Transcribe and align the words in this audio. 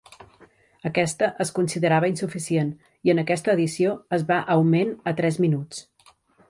Aquesta 0.89 1.27
es 1.45 1.51
considerava 1.59 2.09
insuficient, 2.13 2.73
i 3.09 3.15
en 3.15 3.23
aquesta 3.25 3.55
edició 3.57 3.95
es 4.19 4.27
va 4.33 4.43
augment 4.59 4.99
a 5.13 5.19
tres 5.23 5.41
minuts. 5.47 5.89